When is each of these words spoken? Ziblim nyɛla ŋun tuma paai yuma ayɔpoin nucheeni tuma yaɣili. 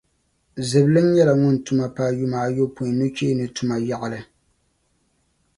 Ziblim 0.67 1.07
nyɛla 1.13 1.33
ŋun 1.41 1.57
tuma 1.65 1.85
paai 1.95 2.13
yuma 2.19 2.37
ayɔpoin 2.45 2.93
nucheeni 2.99 3.45
tuma 3.55 3.75
yaɣili. 3.87 4.19